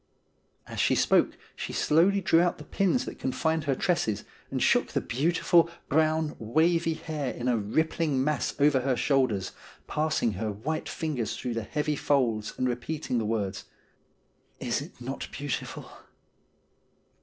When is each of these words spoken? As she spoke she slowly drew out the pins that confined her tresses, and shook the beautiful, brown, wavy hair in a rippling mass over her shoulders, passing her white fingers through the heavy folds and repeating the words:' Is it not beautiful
As 0.65 0.79
she 0.79 0.95
spoke 0.95 1.37
she 1.55 1.71
slowly 1.73 2.21
drew 2.21 2.41
out 2.41 2.57
the 2.57 2.63
pins 2.63 3.05
that 3.05 3.19
confined 3.19 3.65
her 3.65 3.75
tresses, 3.75 4.23
and 4.49 4.59
shook 4.59 4.87
the 4.87 4.99
beautiful, 4.99 5.69
brown, 5.89 6.35
wavy 6.39 6.95
hair 6.95 7.31
in 7.31 7.47
a 7.47 7.55
rippling 7.55 8.23
mass 8.23 8.55
over 8.59 8.79
her 8.79 8.95
shoulders, 8.97 9.51
passing 9.85 10.31
her 10.33 10.51
white 10.51 10.89
fingers 10.89 11.37
through 11.37 11.53
the 11.53 11.61
heavy 11.61 11.95
folds 11.95 12.51
and 12.57 12.67
repeating 12.67 13.19
the 13.19 13.25
words:' 13.25 13.65
Is 14.59 14.81
it 14.81 14.99
not 14.99 15.27
beautiful 15.31 15.91